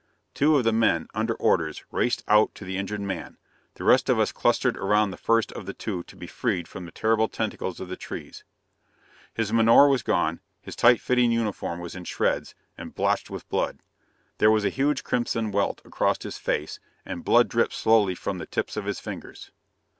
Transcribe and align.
Two 0.33 0.57
of 0.57 0.63
the 0.63 0.73
men, 0.73 1.07
under 1.13 1.35
orders, 1.35 1.83
raced 1.91 2.23
out 2.27 2.55
to 2.55 2.65
the 2.65 2.75
injured 2.75 3.01
man: 3.01 3.37
the 3.75 3.83
rest 3.83 4.09
of 4.09 4.17
us 4.19 4.31
clustered 4.31 4.75
around 4.75 5.11
the 5.11 5.15
first 5.15 5.51
of 5.51 5.67
the 5.67 5.75
two 5.75 6.01
to 6.05 6.15
be 6.15 6.25
freed 6.25 6.67
from 6.67 6.85
the 6.85 6.91
terrible 6.91 7.27
tentacles 7.27 7.79
of 7.79 7.87
the 7.87 7.95
trees. 7.95 8.43
His 9.35 9.53
menore 9.53 9.87
was 9.89 10.01
gone, 10.01 10.39
his 10.59 10.75
tight 10.75 10.99
fitting 10.99 11.31
uniform 11.31 11.79
was 11.79 11.95
in 11.95 12.05
shreds, 12.05 12.55
and 12.79 12.95
blotched 12.95 13.29
with 13.29 13.47
blood. 13.47 13.77
There 14.39 14.49
was 14.49 14.65
a 14.65 14.69
huge 14.69 15.03
crimson 15.03 15.51
welt 15.51 15.83
across 15.85 16.23
his 16.23 16.39
face, 16.39 16.79
and 17.05 17.23
blood 17.23 17.47
dripped 17.47 17.73
slowly 17.73 18.15
from 18.15 18.39
the 18.39 18.47
tips 18.47 18.75
of 18.75 18.85
his 18.85 18.99
fingers. 18.99 19.51